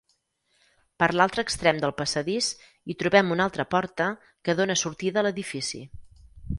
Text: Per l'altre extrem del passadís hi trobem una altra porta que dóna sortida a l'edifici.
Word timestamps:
Per 1.03 1.09
l'altre 1.19 1.43
extrem 1.47 1.81
del 1.83 1.93
passadís 2.01 2.49
hi 2.93 2.97
trobem 3.05 3.31
una 3.39 3.47
altra 3.49 3.69
porta 3.77 4.11
que 4.49 4.59
dóna 4.63 4.81
sortida 4.87 5.23
a 5.25 5.29
l'edifici. 5.31 5.89